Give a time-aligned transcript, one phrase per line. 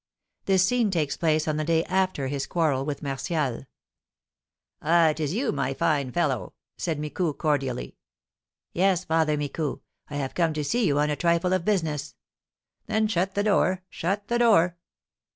[0.45, 3.03] (This scene takes place on the day after his quarrel with.
[3.03, 3.67] Martial.)
[4.81, 7.97] "Ah, is it you, my fine fellow?" said Micou, cordially.
[8.73, 12.15] "Yes, Father Micou, I have come to see you on a trifle of business."
[12.87, 14.75] "Then shut the door, shut the door."